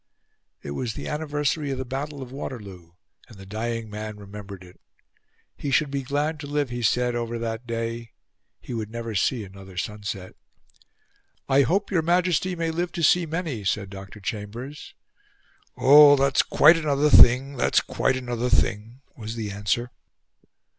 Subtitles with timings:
[0.63, 2.93] It was the anniversary of the Battle of Waterloo,
[3.27, 4.81] and the dying man remembered it.
[5.55, 8.13] He should be glad to live, he said, over that day;
[8.59, 10.33] he would never see another sunset.
[11.47, 14.19] "I hope your Majesty may live to see many," said Dr.
[14.19, 14.95] Chambers.
[15.77, 16.15] "Oh!
[16.15, 19.91] that's quite another thing, that's quite another thing," was the answer.